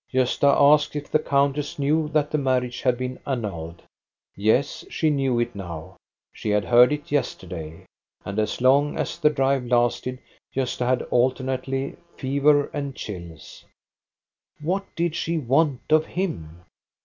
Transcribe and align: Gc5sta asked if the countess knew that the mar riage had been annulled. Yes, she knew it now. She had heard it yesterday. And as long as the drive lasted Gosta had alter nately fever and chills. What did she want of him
Gc5sta 0.11 0.55
asked 0.59 0.95
if 0.95 1.11
the 1.11 1.19
countess 1.19 1.77
knew 1.77 2.09
that 2.09 2.31
the 2.31 2.37
mar 2.39 2.59
riage 2.61 2.81
had 2.81 2.97
been 2.97 3.19
annulled. 3.27 3.83
Yes, 4.35 4.83
she 4.89 5.11
knew 5.11 5.37
it 5.39 5.53
now. 5.53 5.97
She 6.33 6.49
had 6.49 6.65
heard 6.65 6.91
it 6.91 7.11
yesterday. 7.11 7.85
And 8.25 8.39
as 8.39 8.61
long 8.61 8.97
as 8.97 9.19
the 9.19 9.29
drive 9.29 9.67
lasted 9.67 10.17
Gosta 10.55 10.87
had 10.87 11.03
alter 11.11 11.43
nately 11.43 11.97
fever 12.17 12.65
and 12.73 12.95
chills. 12.95 13.63
What 14.59 14.85
did 14.95 15.13
she 15.15 15.37
want 15.37 15.81
of 15.91 16.07
him 16.07 16.63